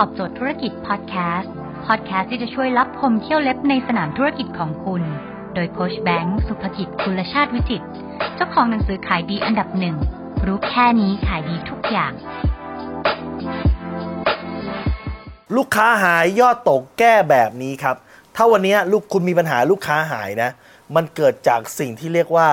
[0.00, 1.52] ตอบโจทย์ธุรกิจพอดแคสต์
[1.86, 5.02] พอดแคสต์ที่จะช่วยรับพมเที่ยวเล็บในสนามธุรกิจของคุณ
[5.54, 7.82] โดยโคชแบงค์สุภกิจคุลชาติวิจิต
[8.34, 9.96] เจ้าของหนังสือขายดีอันดับหนึ่ง
[10.46, 12.12] รู้แค่นี้ขายดีทุกอย่าง
[15.56, 17.96] ลูกค้าหายยอดตกแก้แบบนี้ครับ
[18.36, 20.50] ถ้าวันนี้ลูกคุณมีปัญหาลูกค้าหายนะ
[20.94, 22.48] มันเกิดจากสิ่งที่เรียกว่า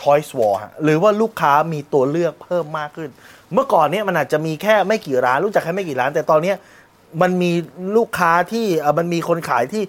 [0.00, 3.10] choice war ฮะหรือว่าลูกค้ามีตัวเลือกเพิ่มมากขึ้น
[3.52, 6.56] เมื่อก่อนเนี่ยมันอาจจะมีแค่ไม่กี่ร้าน รู้จักแค่ไม่กี่ร้าน แต่ตอนเนี้ย
[7.22, 7.52] มันมี
[7.96, 9.82] ลูกค้าที่เอ่อมันมีคนขายที่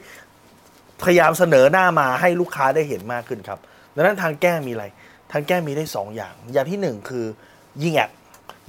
[1.04, 3.60] พยายามเสนอหน้ามาให้ลูกค้าได้เห็นมากขึ้นครับ
[3.96, 4.86] ดังนั้นทางแก้มีอะไร
[5.32, 7.26] ทางแก้มีได้สองอย่าง อย่างที่หนึ่งคือ
[7.84, 8.10] ยิงแอด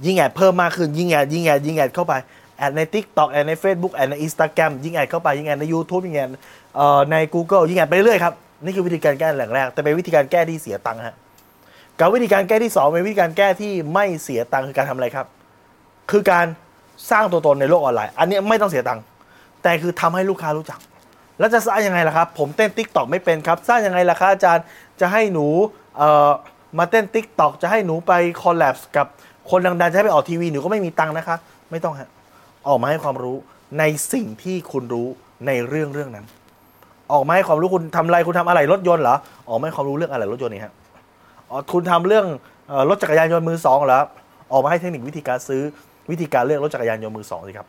[0.05, 2.13] ยิงแอดเพิ่มมากขึ้นยิงแอดยิงแอดยิงแอดเข้าไป
[2.57, 6.29] แอดใน TikTok แอดใน Facebook แอดใน Instagram ยิงแอดเข้าไปยิงแอดใน YouTube ยิงแอด
[6.75, 11.15] เอ่อใน Google ยิงแอดไปเรื่อยครับ นี่คือวิธีการแก้แหล่งแรก แต่เป็นวิธีการแก้ที่เสียตังค์ฮะ
[11.99, 15.27] กับวิธีการแก้ที่2เป็นวิธีการแก้ที่ไม่เสียตังค์คือการทำอะไรครับ
[16.11, 16.45] คือการ
[17.11, 19.03] สร้างตัวตนในโลกออนไลน์ อันนี้ไม่ต้องเสียตังค์
[19.63, 20.79] แต่คือทำให้ลูกค้ารู้จัก
[21.39, 24.63] แล้วจะสร้างยังไงล่ะครับ ผมเต้น t ิ k t o k ไม่เป็นครับ สร้างยังไงล่ะครับอาจารย์
[25.01, 25.47] จะให้หนู
[25.97, 26.29] เอ่อ
[26.77, 29.07] มาเต้น t ิ k t o k จะให้หนูไปคอลแลบกับ
[29.49, 31.37] คนดังๆจะให้ไปออกทีวีหนูก็ไม่มีตังค์นะคะ
[31.71, 32.09] ไม่ต้องฮะ
[32.67, 33.37] ออกมาให้ความรู้
[33.79, 35.07] ในสิ่งที่คุณรู้
[35.47, 36.25] ในเรื่องเรื่องนั้น
[37.13, 39.15] ออกมาให้ความรู้คุณทำอะไรคุณทำอะไรรถยนต์เหรอ
[39.49, 40.73] ออกมาให้ความรู้เรื่องอะไรรถยนต์นี่ฮะ
[41.51, 42.25] อ๋อคุณทำเรื่อง
[42.71, 44.01] อรถจักรยานยนต์มือสองเหรอ
[44.51, 45.61] ออกมาให้เทคนิควิธีการซื้อ
[46.11, 47.67] วิธีการเลือกรถจักรยานยนต์มือสองสิครับ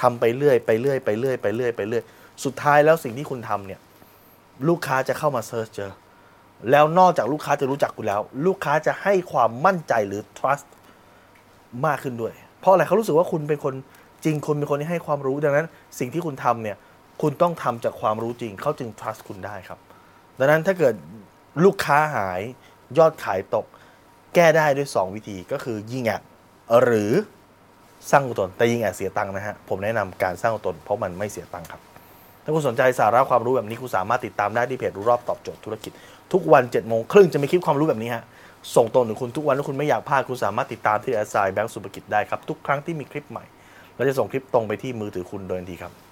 [0.00, 2.02] ทำไปเรื่อยไปเรื่อยไปเรื่อยไปเรื่อยไปเรื่อย
[2.44, 3.80] สุดท้ายแล้วสิ่งที่คุณทำเนี่ย
[4.68, 5.90] ลูกค้าจะเข้ามา search เจอ
[6.70, 10.66] แล้วนอกจากลูกค้าจะรู้จักคุณแล้ว ลูกค้าจะให้ความมั่นใจหรือ trust
[11.86, 13.74] มากขึ้นด้วย เพราะอะไรเขารู้สึกว่าคุณเป็นคน
[14.24, 15.66] จริงคุณเป็นคนที่ให้ความรู้ดังนั้น
[15.98, 16.76] สิ่งที่คุณทำเนี่ย
[17.22, 19.78] คุณต้องทำจากความรู้จริงเขาจึง trust คุณได้ครับ
[20.38, 20.94] ดังนั้นถ้าเกิด
[21.64, 22.40] ลูกค้าหาย
[22.98, 23.66] ยอดขายตก
[24.34, 26.22] แก้ได้ด้วย 2 วิธีก็คือยิงแอด
[26.82, 27.12] หรือ
[28.10, 31.80] สร้างตัวตนแต่ยิงแอดเสียตังค์นะฮะ ผมแนะนำการสร้างตัวตนเพราะมันไม่เสียตังค์ครับ
[32.44, 35.92] ถ้าคุณสนใจสาระความรู้แบบนี้คุณสามารถติดตามได้ที่เพจรู้รอบตอบโจทย์ธุรกิจ
[36.32, 38.24] ทุกวัน7จ็ดโมงครึ่งจะมีคลิปความรู้แบบนี้ฮะ
[38.76, 43.44] ส่งตรงถึงคุณทุกวันถ้าคุณไม่อยากพลาดคุณสามารถติดตามที่แอสไซแบงก์สุภกิจได้ครับทุกครั้งที่มีคลิปใหม่
[43.96, 45.92] เราจะส่งคลิปตรงไปที่มือถือคุณโดยทันทีครับ